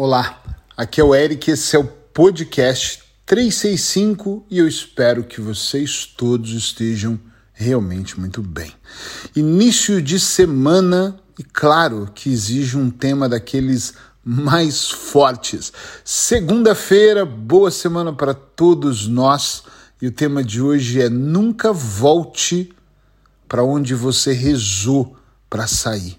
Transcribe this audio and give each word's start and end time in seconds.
Olá, 0.00 0.40
aqui 0.76 1.00
é 1.00 1.04
o 1.04 1.12
Eric, 1.12 1.50
esse 1.50 1.74
é 1.74 1.78
o 1.80 1.82
podcast 1.82 3.02
365 3.26 4.46
e 4.48 4.60
eu 4.60 4.68
espero 4.68 5.24
que 5.24 5.40
vocês 5.40 6.06
todos 6.06 6.50
estejam 6.50 7.18
realmente 7.52 8.16
muito 8.16 8.40
bem. 8.40 8.72
Início 9.34 10.00
de 10.00 10.20
semana 10.20 11.18
e 11.36 11.42
claro 11.42 12.08
que 12.14 12.30
exige 12.30 12.76
um 12.76 12.90
tema 12.90 13.28
daqueles 13.28 13.94
mais 14.24 14.88
fortes. 14.88 15.72
Segunda-feira, 16.04 17.26
boa 17.26 17.72
semana 17.72 18.12
para 18.12 18.34
todos 18.34 19.08
nós 19.08 19.64
e 20.00 20.06
o 20.06 20.12
tema 20.12 20.44
de 20.44 20.62
hoje 20.62 21.02
é 21.02 21.08
Nunca 21.08 21.72
volte 21.72 22.72
para 23.48 23.64
onde 23.64 23.96
você 23.96 24.32
rezou 24.32 25.16
para 25.50 25.66
sair. 25.66 26.17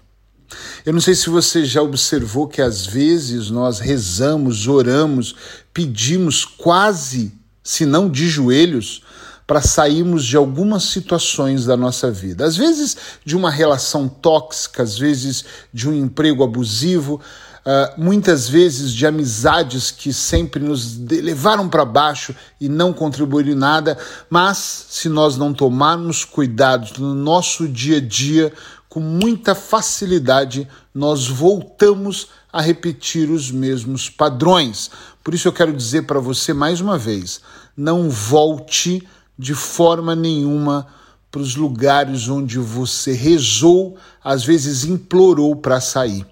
Eu 0.84 0.92
não 0.92 1.00
sei 1.00 1.14
se 1.14 1.30
você 1.30 1.64
já 1.64 1.82
observou 1.82 2.48
que 2.48 2.60
às 2.62 2.86
vezes 2.86 3.50
nós 3.50 3.78
rezamos, 3.78 4.66
oramos, 4.66 5.34
pedimos 5.72 6.44
quase, 6.44 7.32
se 7.62 7.86
não 7.86 8.08
de 8.08 8.28
joelhos, 8.28 9.02
para 9.46 9.60
sairmos 9.60 10.24
de 10.24 10.36
algumas 10.36 10.84
situações 10.84 11.64
da 11.64 11.76
nossa 11.76 12.08
vida. 12.08 12.44
Às 12.44 12.56
vezes 12.56 12.96
de 13.24 13.36
uma 13.36 13.50
relação 13.50 14.08
tóxica, 14.08 14.82
às 14.82 14.96
vezes 14.96 15.44
de 15.72 15.88
um 15.88 15.94
emprego 15.94 16.44
abusivo, 16.44 17.20
Uh, 17.60 18.00
muitas 18.00 18.48
vezes 18.48 18.90
de 18.90 19.06
amizades 19.06 19.90
que 19.90 20.14
sempre 20.14 20.64
nos 20.64 20.96
levaram 20.96 21.68
para 21.68 21.84
baixo 21.84 22.34
e 22.58 22.70
não 22.70 22.90
contribuíram 22.90 23.54
nada, 23.54 23.98
mas 24.30 24.86
se 24.88 25.10
nós 25.10 25.36
não 25.36 25.52
tomarmos 25.52 26.24
cuidado 26.24 26.98
no 26.98 27.14
nosso 27.14 27.68
dia 27.68 27.98
a 27.98 28.00
dia, 28.00 28.50
com 28.90 28.98
muita 28.98 29.54
facilidade 29.54 30.68
nós 30.92 31.28
voltamos 31.28 32.26
a 32.52 32.60
repetir 32.60 33.30
os 33.30 33.48
mesmos 33.50 34.10
padrões. 34.10 34.90
Por 35.22 35.32
isso 35.32 35.46
eu 35.46 35.52
quero 35.52 35.72
dizer 35.72 36.02
para 36.02 36.18
você 36.18 36.52
mais 36.52 36.80
uma 36.80 36.98
vez: 36.98 37.40
não 37.76 38.10
volte 38.10 39.06
de 39.38 39.54
forma 39.54 40.16
nenhuma 40.16 40.88
para 41.30 41.40
os 41.40 41.54
lugares 41.54 42.28
onde 42.28 42.58
você 42.58 43.12
rezou, 43.12 43.96
às 44.22 44.44
vezes 44.44 44.84
implorou 44.84 45.54
para 45.54 45.80
sair. 45.80 46.26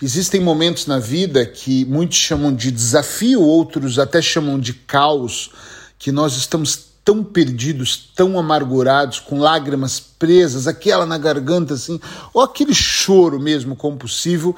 Existem 0.00 0.40
momentos 0.40 0.86
na 0.86 0.98
vida 0.98 1.44
que 1.44 1.84
muitos 1.84 2.16
chamam 2.16 2.54
de 2.54 2.70
desafio, 2.70 3.42
outros 3.42 3.98
até 3.98 4.22
chamam 4.22 4.58
de 4.58 4.72
caos, 4.72 5.50
que 5.98 6.10
nós 6.10 6.34
estamos 6.34 6.89
tão 7.04 7.24
perdidos, 7.24 8.10
tão 8.14 8.38
amargurados, 8.38 9.20
com 9.20 9.40
lágrimas 9.40 9.98
presas, 10.00 10.66
aquela 10.66 11.06
na 11.06 11.18
garganta 11.18 11.74
assim, 11.74 12.00
ou 12.32 12.42
aquele 12.42 12.74
choro 12.74 13.40
mesmo 13.40 13.74
compulsivo, 13.74 14.54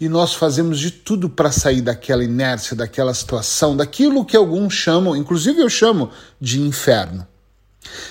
e 0.00 0.08
nós 0.08 0.34
fazemos 0.34 0.78
de 0.78 0.90
tudo 0.90 1.28
para 1.28 1.50
sair 1.50 1.80
daquela 1.80 2.22
inércia, 2.22 2.76
daquela 2.76 3.12
situação, 3.12 3.76
daquilo 3.76 4.24
que 4.24 4.36
alguns 4.36 4.74
chamam, 4.74 5.16
inclusive 5.16 5.60
eu 5.60 5.68
chamo 5.68 6.10
de 6.40 6.60
inferno. 6.60 7.26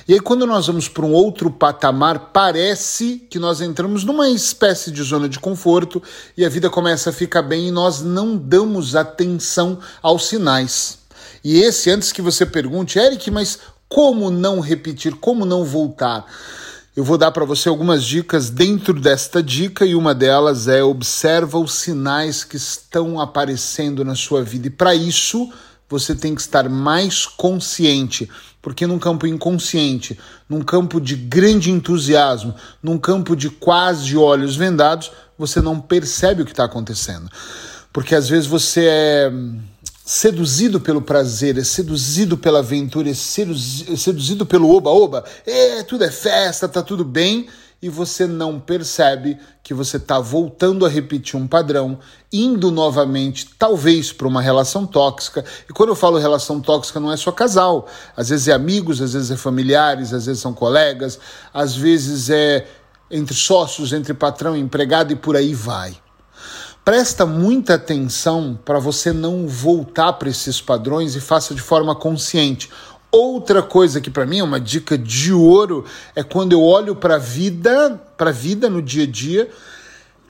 E 0.07 0.13
aí, 0.13 0.19
quando 0.19 0.45
nós 0.47 0.67
vamos 0.67 0.87
para 0.87 1.05
um 1.05 1.13
outro 1.13 1.51
patamar, 1.51 2.31
parece 2.33 3.25
que 3.29 3.37
nós 3.37 3.61
entramos 3.61 4.03
numa 4.03 4.29
espécie 4.29 4.91
de 4.91 5.03
zona 5.03 5.29
de 5.29 5.39
conforto 5.39 6.01
e 6.35 6.45
a 6.45 6.49
vida 6.49 6.69
começa 6.69 7.09
a 7.09 7.13
ficar 7.13 7.41
bem 7.41 7.67
e 7.67 7.71
nós 7.71 8.01
não 8.01 8.37
damos 8.37 8.95
atenção 8.95 9.79
aos 10.01 10.27
sinais. 10.27 10.99
E 11.43 11.59
esse, 11.59 11.89
antes 11.89 12.11
que 12.11 12.21
você 12.21 12.45
pergunte, 12.45 12.99
Eric, 12.99 13.29
mas 13.31 13.59
como 13.89 14.29
não 14.29 14.59
repetir, 14.59 15.15
como 15.15 15.45
não 15.45 15.63
voltar? 15.63 16.25
Eu 16.95 17.03
vou 17.03 17.17
dar 17.17 17.31
para 17.31 17.45
você 17.45 17.69
algumas 17.69 18.03
dicas 18.03 18.49
dentro 18.49 18.99
desta 18.99 19.41
dica 19.43 19.85
e 19.85 19.93
uma 19.93 20.15
delas 20.15 20.67
é 20.67 20.81
observa 20.81 21.59
os 21.59 21.73
sinais 21.73 22.43
que 22.43 22.57
estão 22.57 23.19
aparecendo 23.19 24.03
na 24.03 24.15
sua 24.15 24.43
vida. 24.43 24.65
E 24.65 24.71
para 24.71 24.95
isso, 24.95 25.47
você 25.87 26.15
tem 26.15 26.33
que 26.33 26.41
estar 26.41 26.67
mais 26.67 27.25
consciente, 27.25 28.29
porque 28.61 28.87
num 28.87 28.99
campo 28.99 29.27
inconsciente, 29.27 30.19
num 30.49 30.61
campo 30.61 30.99
de 30.99 31.15
grande 31.15 31.71
entusiasmo, 31.71 32.55
num 32.81 32.97
campo 32.97 33.35
de 33.35 33.49
quase 33.49 34.17
olhos 34.17 34.55
vendados, 34.55 35.11
você 35.37 35.61
não 35.61 35.79
percebe 35.79 36.41
o 36.41 36.45
que 36.45 36.51
está 36.51 36.65
acontecendo. 36.65 37.29
Porque 37.93 38.15
às 38.15 38.27
vezes 38.27 38.47
você 38.47 38.85
é 38.85 39.31
seduzido 40.07 40.79
pelo 40.79 41.01
prazer, 41.01 41.57
é 41.57 41.65
seduzido 41.65 42.37
pela 42.37 42.59
aventura, 42.59 43.09
é 43.09 43.13
seduzido 43.13 44.45
pelo 44.45 44.73
oba-oba, 44.73 45.25
é, 45.45 45.83
tudo 45.83 46.05
é 46.05 46.09
festa, 46.09 46.65
tá 46.65 46.81
tudo 46.81 47.03
bem, 47.03 47.49
e 47.81 47.89
você 47.89 48.25
não 48.25 48.57
percebe 48.57 49.37
que 49.61 49.73
você 49.73 49.97
está 49.97 50.17
voltando 50.17 50.85
a 50.85 50.89
repetir 50.89 51.37
um 51.37 51.45
padrão, 51.45 51.99
indo 52.31 52.71
novamente, 52.71 53.49
talvez, 53.59 54.13
para 54.13 54.29
uma 54.29 54.41
relação 54.41 54.87
tóxica. 54.87 55.43
E 55.69 55.73
quando 55.73 55.89
eu 55.89 55.95
falo 55.95 56.17
relação 56.17 56.61
tóxica, 56.61 57.01
não 57.01 57.11
é 57.11 57.17
só 57.17 57.29
casal, 57.29 57.85
às 58.15 58.29
vezes 58.29 58.47
é 58.47 58.53
amigos, 58.53 59.01
às 59.01 59.11
vezes 59.11 59.29
é 59.29 59.35
familiares, 59.35 60.13
às 60.13 60.25
vezes 60.25 60.41
são 60.41 60.53
colegas, 60.53 61.19
às 61.53 61.75
vezes 61.75 62.29
é 62.29 62.65
entre 63.11 63.35
sócios, 63.35 63.91
entre 63.91 64.13
patrão 64.13 64.55
e 64.55 64.61
empregado 64.61 65.11
e 65.11 65.17
por 65.17 65.35
aí 65.35 65.53
vai. 65.53 65.97
Presta 66.87 67.25
muita 67.25 67.73
atenção 67.73 68.57
para 68.63 68.79
você 68.79 69.11
não 69.11 69.45
voltar 69.45 70.13
para 70.13 70.29
esses 70.29 70.61
padrões 70.61 71.17
e 71.17 71.19
faça 71.19 71.53
de 71.53 71.59
forma 71.59 71.93
consciente. 71.93 72.69
Outra 73.11 73.61
coisa 73.61 73.99
que 73.99 74.09
para 74.09 74.25
mim 74.25 74.39
é 74.39 74.43
uma 74.43 74.57
dica 74.57 74.97
de 74.97 75.33
ouro 75.33 75.83
é 76.15 76.23
quando 76.23 76.53
eu 76.53 76.63
olho 76.63 76.95
para 76.95 77.15
a 77.15 77.17
vida, 77.17 78.01
para 78.15 78.29
a 78.29 78.33
vida 78.33 78.69
no 78.69 78.81
dia 78.81 79.03
a 79.03 79.05
dia 79.05 79.49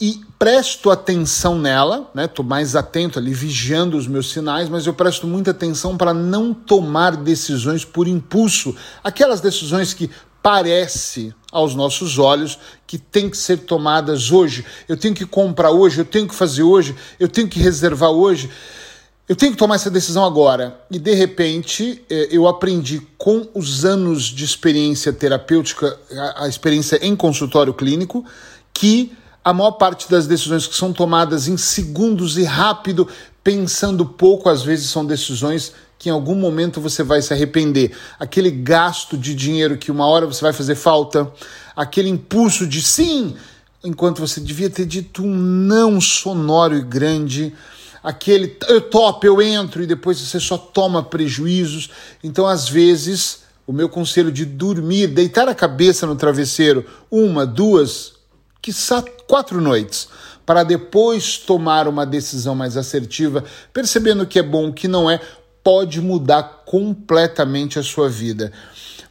e 0.02 0.20
presto 0.40 0.90
atenção 0.90 1.60
nela, 1.60 2.10
né? 2.12 2.26
Tô 2.26 2.42
mais 2.42 2.76
atento 2.76 3.20
ali 3.20 3.36
vigiando 3.36 3.96
os 3.96 4.08
meus 4.08 4.32
sinais, 4.32 4.68
mas 4.68 4.88
eu 4.88 4.96
presto 4.96 5.28
muita 5.28 5.52
atenção 5.52 5.96
para 5.96 6.12
não 6.12 6.56
tomar 6.56 7.18
decisões 7.18 7.86
por 7.86 8.08
impulso, 8.08 8.76
aquelas 9.04 9.42
decisões 9.42 9.94
que 9.94 10.10
parece 10.48 11.36
aos 11.52 11.76
nossos 11.76 12.18
olhos 12.18 12.58
que 12.88 12.98
tem 12.98 13.30
que 13.30 13.38
ser 13.38 13.58
tomadas 13.58 14.32
hoje. 14.32 14.64
Eu 14.88 14.96
tenho 14.96 15.14
que 15.14 15.26
comprar 15.26 15.72
hoje, 15.72 16.00
eu 16.00 16.06
tenho 16.06 16.26
que 16.26 16.34
fazer 16.34 16.64
hoje, 16.64 16.96
eu 17.20 17.28
tenho 17.28 17.50
que 17.50 17.60
reservar 17.60 18.12
hoje. 18.12 18.50
Eu 19.28 19.36
tenho 19.36 19.52
que 19.52 19.58
tomar 19.58 19.76
essa 19.76 19.92
decisão 19.92 20.24
agora. 20.24 20.80
E 20.90 20.98
de 20.98 21.14
repente 21.14 22.02
eh, 22.10 22.30
eu 22.32 22.48
aprendi 22.48 23.02
com 23.18 23.46
os 23.54 23.84
anos 23.84 24.24
de 24.24 24.46
experiência 24.46 25.12
terapêutica, 25.12 26.00
a 26.38 26.48
experiência 26.48 26.98
em 27.06 27.14
consultório 27.14 27.74
clínico, 27.74 28.24
que 28.74 29.12
a 29.44 29.52
maior 29.52 29.72
parte 29.72 30.10
das 30.10 30.28
decisões 30.28 30.66
que 30.66 30.78
são 30.78 30.94
tomadas 30.94 31.50
em 31.50 31.58
segundos 31.58 32.38
e 32.38 32.46
rápido, 32.46 33.06
pensando 33.44 34.06
pouco, 34.06 34.48
às 34.48 34.64
vezes 34.64 34.90
são 34.90 35.06
decisões 35.06 35.74
que 35.98 36.10
em 36.10 36.12
algum 36.12 36.36
momento 36.36 36.80
você 36.80 37.04
vai 37.04 37.22
se 37.22 37.34
arrepender. 37.34 37.92
Aquele 38.20 38.52
gasto 38.52 39.18
de 39.18 39.34
dinheiro 39.34 39.78
que 39.78 39.92
uma 39.92 40.06
hora 40.06 40.26
você 40.26 40.42
vai 40.42 40.54
fazer 40.54 40.76
falta, 40.76 41.32
aquele 41.76 42.10
impulso 42.10 42.68
de 42.68 42.82
sim, 42.82 43.36
enquanto 43.84 44.20
você 44.20 44.40
devia 44.40 44.70
ter 44.70 44.86
dito 44.86 45.24
um 45.24 45.36
não 45.36 46.00
sonoro 46.00 46.76
e 46.76 46.82
grande, 46.82 47.54
aquele 48.04 48.56
eu 48.68 48.82
topo, 48.82 49.26
eu 49.26 49.42
entro 49.42 49.82
e 49.82 49.88
depois 49.88 50.20
você 50.20 50.40
só 50.40 50.58
toma 50.58 51.04
prejuízos. 51.04 51.90
Então, 52.24 52.46
às 52.46 52.70
vezes, 52.70 53.40
o 53.66 53.74
meu 53.74 53.90
conselho 53.90 54.32
de 54.32 54.46
dormir, 54.46 55.08
deitar 55.08 55.50
a 55.50 55.56
cabeça 55.56 56.06
no 56.06 56.16
travesseiro 56.16 56.86
uma, 57.12 57.46
duas, 57.46 58.14
quiçá 58.62 59.04
quatro 59.28 59.60
noites, 59.60 60.08
para 60.46 60.64
depois 60.64 61.38
tomar 61.38 61.88
uma 61.88 62.06
decisão 62.06 62.56
mais 62.56 62.78
assertiva, 62.78 63.44
percebendo 63.74 64.26
que 64.26 64.40
é 64.40 64.44
bom, 64.44 64.72
que 64.72 64.88
não 64.88 65.12
é, 65.12 65.20
pode 65.64 66.02
mudar 66.02 66.64
completamente 66.66 67.78
a 67.80 67.84
sua 67.84 68.10
vida. 68.10 68.52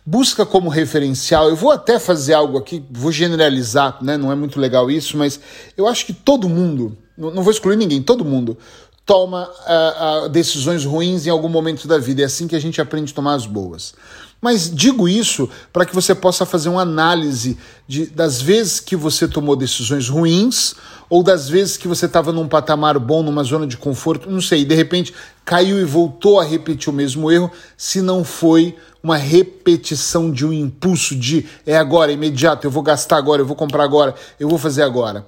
Busca 0.04 0.46
como 0.46 0.68
referencial. 0.68 1.48
Eu 1.48 1.56
vou 1.56 1.70
até 1.70 1.98
fazer 1.98 2.34
algo 2.34 2.58
aqui, 2.58 2.84
vou 2.90 3.10
generalizar, 3.10 3.98
né? 4.02 4.16
Não 4.16 4.30
é 4.30 4.34
muito 4.34 4.60
legal 4.60 4.90
isso, 4.90 5.16
mas 5.16 5.40
eu 5.76 5.86
acho 5.86 6.06
que 6.06 6.12
todo 6.12 6.48
mundo, 6.48 6.96
não 7.16 7.42
vou 7.42 7.50
excluir 7.50 7.76
ninguém, 7.76 8.02
todo 8.02 8.24
mundo 8.24 8.56
toma 9.06 9.48
uh, 9.48 10.26
uh, 10.26 10.28
decisões 10.28 10.84
ruins 10.84 11.26
em 11.26 11.30
algum 11.30 11.48
momento 11.48 11.86
da 11.86 11.96
vida. 11.96 12.22
É 12.22 12.24
assim 12.24 12.48
que 12.48 12.56
a 12.56 12.60
gente 12.60 12.80
aprende 12.80 13.12
a 13.12 13.14
tomar 13.14 13.34
as 13.34 13.46
boas. 13.46 13.94
Mas 14.42 14.68
digo 14.68 15.08
isso 15.08 15.48
para 15.72 15.86
que 15.86 15.94
você 15.94 16.14
possa 16.14 16.44
fazer 16.44 16.68
uma 16.68 16.82
análise 16.82 17.56
de, 17.88 18.06
das 18.06 18.42
vezes 18.42 18.80
que 18.80 18.94
você 18.94 19.26
tomou 19.26 19.56
decisões 19.56 20.08
ruins 20.08 20.74
ou 21.08 21.22
das 21.22 21.48
vezes 21.48 21.76
que 21.76 21.88
você 21.88 22.06
estava 22.06 22.32
num 22.32 22.48
patamar 22.48 22.98
bom, 22.98 23.22
numa 23.22 23.44
zona 23.44 23.66
de 23.66 23.76
conforto, 23.76 24.28
não 24.28 24.40
sei, 24.40 24.64
de 24.64 24.74
repente 24.74 25.14
caiu 25.44 25.80
e 25.80 25.84
voltou 25.84 26.40
a 26.40 26.44
repetir 26.44 26.90
o 26.90 26.92
mesmo 26.92 27.30
erro, 27.30 27.50
se 27.76 28.02
não 28.02 28.24
foi 28.24 28.76
uma 29.02 29.16
repetição 29.16 30.32
de 30.32 30.44
um 30.44 30.52
impulso 30.52 31.14
de 31.14 31.46
é 31.64 31.76
agora, 31.76 32.10
imediato, 32.10 32.66
eu 32.66 32.70
vou 32.70 32.82
gastar 32.82 33.16
agora, 33.16 33.40
eu 33.40 33.46
vou 33.46 33.56
comprar 33.56 33.84
agora, 33.84 34.14
eu 34.38 34.48
vou 34.48 34.58
fazer 34.58 34.82
agora. 34.82 35.24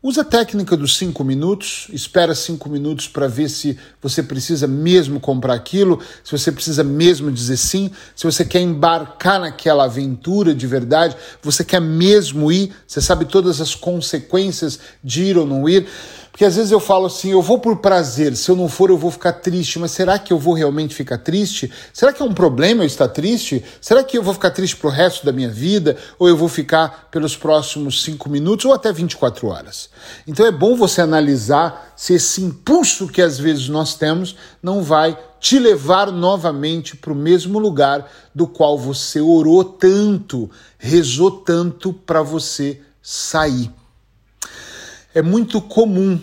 Usa 0.00 0.20
a 0.20 0.24
técnica 0.24 0.76
dos 0.76 0.96
cinco 0.96 1.24
minutos, 1.24 1.88
espera 1.92 2.32
cinco 2.32 2.68
minutos 2.68 3.08
para 3.08 3.26
ver 3.26 3.48
se 3.48 3.76
você 4.00 4.22
precisa 4.22 4.64
mesmo 4.64 5.18
comprar 5.18 5.54
aquilo, 5.54 6.00
se 6.22 6.30
você 6.30 6.52
precisa 6.52 6.84
mesmo 6.84 7.32
dizer 7.32 7.56
sim, 7.56 7.90
se 8.14 8.24
você 8.24 8.44
quer 8.44 8.60
embarcar 8.60 9.40
naquela 9.40 9.86
aventura 9.86 10.54
de 10.54 10.68
verdade, 10.68 11.16
você 11.42 11.64
quer 11.64 11.80
mesmo 11.80 12.52
ir, 12.52 12.72
você 12.86 13.00
sabe 13.00 13.24
todas 13.24 13.60
as 13.60 13.74
consequências 13.74 14.78
de 15.02 15.24
ir 15.24 15.36
ou 15.36 15.44
não 15.44 15.68
ir. 15.68 15.88
Porque 16.38 16.44
às 16.44 16.54
vezes 16.54 16.70
eu 16.70 16.78
falo 16.78 17.06
assim, 17.06 17.32
eu 17.32 17.42
vou 17.42 17.58
por 17.58 17.78
prazer, 17.78 18.36
se 18.36 18.48
eu 18.48 18.54
não 18.54 18.68
for 18.68 18.90
eu 18.90 18.96
vou 18.96 19.10
ficar 19.10 19.32
triste, 19.32 19.76
mas 19.76 19.90
será 19.90 20.20
que 20.20 20.32
eu 20.32 20.38
vou 20.38 20.54
realmente 20.54 20.94
ficar 20.94 21.18
triste? 21.18 21.68
Será 21.92 22.12
que 22.12 22.22
é 22.22 22.24
um 22.24 22.32
problema 22.32 22.84
eu 22.84 22.86
estar 22.86 23.08
triste? 23.08 23.64
Será 23.80 24.04
que 24.04 24.16
eu 24.16 24.22
vou 24.22 24.32
ficar 24.32 24.52
triste 24.52 24.76
pro 24.76 24.88
resto 24.88 25.26
da 25.26 25.32
minha 25.32 25.48
vida? 25.48 25.96
Ou 26.16 26.28
eu 26.28 26.36
vou 26.36 26.48
ficar 26.48 27.08
pelos 27.10 27.36
próximos 27.36 28.04
cinco 28.04 28.30
minutos 28.30 28.66
ou 28.66 28.72
até 28.72 28.92
24 28.92 29.48
horas? 29.48 29.90
Então 30.28 30.46
é 30.46 30.52
bom 30.52 30.76
você 30.76 31.00
analisar 31.00 31.92
se 31.96 32.14
esse 32.14 32.40
impulso 32.40 33.08
que 33.08 33.20
às 33.20 33.36
vezes 33.36 33.68
nós 33.68 33.96
temos 33.96 34.36
não 34.62 34.80
vai 34.80 35.18
te 35.40 35.58
levar 35.58 36.12
novamente 36.12 36.94
para 36.94 37.12
o 37.12 37.16
mesmo 37.16 37.58
lugar 37.58 38.08
do 38.32 38.46
qual 38.46 38.78
você 38.78 39.20
orou 39.20 39.64
tanto, 39.64 40.48
rezou 40.78 41.32
tanto 41.32 41.92
para 41.92 42.22
você 42.22 42.80
sair. 43.02 43.72
É 45.18 45.22
muito 45.22 45.60
comum, 45.60 46.20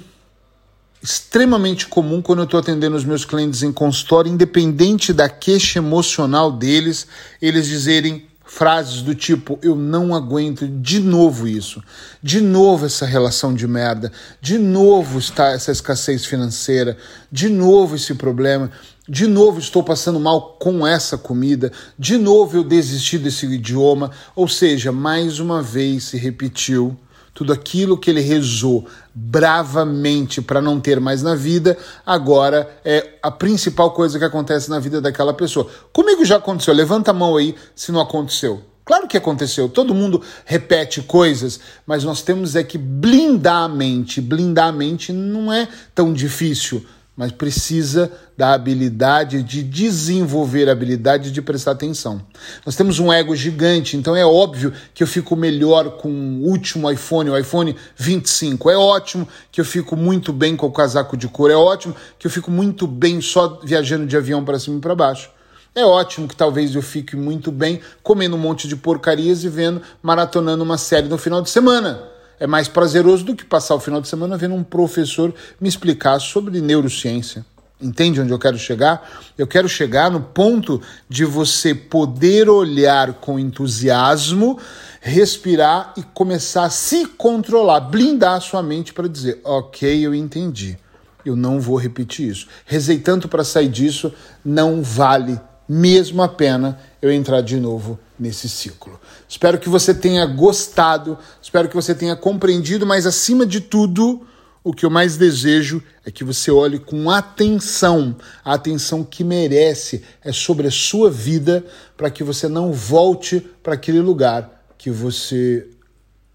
extremamente 1.04 1.86
comum, 1.86 2.22
quando 2.22 2.40
eu 2.40 2.46
estou 2.46 2.58
atendendo 2.58 2.96
os 2.96 3.04
meus 3.04 3.26
clientes 3.26 3.62
em 3.62 3.70
consultório, 3.70 4.32
independente 4.32 5.12
da 5.12 5.28
queixa 5.28 5.80
emocional 5.80 6.50
deles, 6.50 7.06
eles 7.42 7.68
dizerem 7.68 8.26
frases 8.46 9.02
do 9.02 9.14
tipo: 9.14 9.60
Eu 9.62 9.76
não 9.76 10.16
aguento 10.16 10.66
de 10.66 11.02
novo 11.02 11.46
isso, 11.46 11.84
de 12.24 12.40
novo 12.40 12.86
essa 12.86 13.06
relação 13.06 13.54
de 13.54 13.68
merda, 13.68 14.14
de 14.40 14.58
novo 14.58 15.20
está 15.20 15.50
essa 15.50 15.74
escassez 15.74 16.26
financeira, 16.26 16.96
de 17.30 17.50
novo 17.50 17.98
esse 17.98 18.14
problema, 18.14 18.72
de 19.10 19.28
novo 19.28 19.60
estou 19.60 19.84
passando 19.84 20.22
mal 20.22 20.56
com 20.58 20.88
essa 20.88 21.18
comida, 21.18 21.70
de 22.00 22.18
novo 22.18 22.56
eu 22.56 22.64
desisti 22.64 23.18
desse 23.18 23.46
idioma. 23.46 24.10
Ou 24.34 24.48
seja, 24.48 24.90
mais 24.90 25.42
uma 25.42 25.62
vez 25.62 26.06
se 26.06 26.18
repetiu 26.18 26.98
tudo 27.36 27.52
aquilo 27.52 27.98
que 27.98 28.10
ele 28.10 28.22
rezou 28.22 28.88
bravamente 29.14 30.42
para 30.42 30.62
não 30.62 30.80
ter 30.80 31.02
mais 31.02 31.22
na 31.22 31.36
vida, 31.36 31.78
agora 32.06 32.80
é 32.84 33.20
a 33.22 33.30
principal 33.30 33.92
coisa 33.92 34.18
que 34.18 34.24
acontece 34.24 34.70
na 34.70 34.80
vida 34.80 35.02
daquela 35.02 35.34
pessoa. 35.34 35.68
Comigo 35.92 36.24
já 36.24 36.38
aconteceu, 36.38 36.74
levanta 36.74 37.12
a 37.12 37.14
mão 37.14 37.36
aí 37.36 37.54
se 37.76 37.92
não 37.92 38.00
aconteceu. 38.00 38.62
Claro 38.86 39.08
que 39.08 39.18
aconteceu, 39.18 39.68
todo 39.68 39.94
mundo 39.94 40.22
repete 40.46 41.02
coisas, 41.02 41.60
mas 41.86 42.06
nós 42.06 42.22
temos 42.22 42.56
é 42.56 42.64
que 42.64 42.78
blindar 42.78 43.64
a 43.64 43.68
mente. 43.68 44.22
Blindar 44.22 44.70
a 44.70 44.72
mente 44.72 45.12
não 45.12 45.52
é 45.52 45.68
tão 45.94 46.14
difícil 46.14 46.86
mas 47.16 47.32
precisa 47.32 48.12
da 48.38 48.54
habilidade 48.54 49.42
de 49.42 49.64
desenvolver 49.64 50.68
a 50.68 50.74
habilidade 50.74 51.32
de 51.32 51.42
prestar 51.42 51.72
atenção. 51.72 52.22
Nós 52.66 52.76
temos 52.76 53.00
um 53.00 53.12
ego 53.12 53.36
gigante, 53.36 53.96
então 53.96 54.16
é 54.16 54.26
óbvio 54.26 54.74
que 54.94 55.02
eu 55.02 55.08
fico 55.08 55.36
melhor 55.36 55.92
com 55.92 56.10
o 56.10 56.50
último 56.50 56.92
iPhone, 56.92 57.30
o 57.30 57.38
iPhone 57.38 57.76
25. 57.96 58.70
É 58.70 58.78
ótimo 58.78 59.28
que 59.52 59.62
eu 59.62 59.66
fico 59.66 59.96
muito 59.96 60.34
bem 60.34 60.58
com 60.58 60.68
o 60.68 60.72
casaco 60.72 61.16
de 61.16 61.28
couro, 61.28 61.54
é 61.54 61.58
ótimo 61.58 61.96
que 62.20 62.28
eu 62.28 62.32
fico 62.32 62.52
muito 62.52 62.86
bem 62.86 63.22
só 63.22 63.62
viajando 63.64 64.06
de 64.06 64.18
avião 64.18 64.44
para 64.44 64.60
cima 64.60 64.78
e 64.78 64.82
para 64.82 64.96
baixo. 64.96 65.30
É 65.74 65.86
ótimo 65.86 66.28
que 66.28 66.36
talvez 66.36 66.74
eu 66.76 66.82
fique 66.82 67.16
muito 67.16 67.52
bem 67.52 67.82
comendo 68.02 68.36
um 68.36 68.40
monte 68.40 68.68
de 68.68 68.76
porcarias 68.76 69.44
e 69.44 69.50
vendo, 69.50 69.82
maratonando 70.02 70.64
uma 70.64 70.78
série 70.78 71.08
no 71.08 71.18
final 71.18 71.42
de 71.42 71.50
semana 71.50 72.15
é 72.40 72.48
mais 72.48 72.68
prazeroso 72.68 73.24
do 73.24 73.36
que 73.36 73.46
passar 73.46 73.76
o 73.76 73.80
final 73.80 74.02
de 74.02 74.08
semana 74.08 74.38
vendo 74.38 74.56
um 74.56 74.64
professor 74.64 75.34
me 75.60 75.70
explicar 75.70 76.20
sobre 76.20 76.62
neurociência. 76.62 77.46
Entende 77.80 78.22
onde 78.22 78.32
eu 78.32 78.40
quero 78.40 78.58
chegar? 78.58 79.10
Eu 79.38 79.46
quero 79.46 79.68
chegar 79.68 80.10
no 80.10 80.22
ponto 80.22 80.82
de 81.10 81.26
você 81.26 81.76
poder 81.76 82.50
olhar 82.50 83.16
com 83.16 83.38
entusiasmo, 83.38 84.58
respirar 85.02 85.94
e 85.98 86.04
começar 86.04 86.64
a 86.64 86.70
se 86.70 87.06
controlar, 87.06 87.82
blindar 87.82 88.36
a 88.36 88.42
sua 88.42 88.64
mente 88.64 88.94
para 88.94 89.10
dizer: 89.10 89.42
ok, 89.44 90.06
eu 90.06 90.16
entendi, 90.16 90.78
eu 91.26 91.36
não 91.36 91.60
vou 91.60 91.76
repetir 91.76 92.30
isso. 92.30 92.48
Rezei 92.66 92.98
tanto 92.98 93.28
para 93.28 93.44
sair 93.44 93.68
disso, 93.68 94.14
não 94.44 94.82
vale 94.82 95.38
mesmo 95.68 96.22
a 96.24 96.30
pena 96.30 96.80
eu 97.02 97.12
entrar 97.12 97.42
de 97.42 97.58
novo 97.58 98.00
nesse 98.20 98.48
ciclo. 98.48 99.00
Espero 99.28 99.60
que 99.60 99.70
você 99.70 99.94
tenha 99.94 100.26
gostado, 100.26 101.18
espero 101.42 101.68
que 101.68 101.76
você 101.76 101.94
tenha 101.94 102.16
compreendido, 102.16 102.86
mas 102.86 103.06
acima 103.06 103.46
de 103.46 103.60
tudo, 103.60 104.26
o 104.64 104.74
que 104.74 104.86
eu 104.86 104.90
mais 104.90 105.16
desejo 105.16 105.84
é 106.04 106.10
que 106.10 106.24
você 106.24 106.50
olhe 106.50 106.80
com 106.80 107.10
atenção, 107.10 108.16
a 108.44 108.54
atenção 108.54 109.04
que 109.04 109.24
merece 109.24 110.04
é 110.24 110.32
sobre 110.32 110.68
a 110.68 110.72
sua 110.72 111.10
vida, 111.12 111.64
para 111.96 112.10
que 112.10 112.24
você 112.24 112.48
não 112.48 112.74
volte 112.74 113.40
para 113.62 113.76
aquele 113.76 114.00
lugar 114.00 114.66
que 114.78 114.90
você 114.90 115.68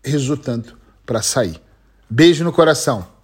rezou 0.04 0.36
tanto 0.36 0.78
para 1.04 1.22
sair. 1.22 1.60
Beijo 2.08 2.44
no 2.44 2.52
coração. 2.52 3.19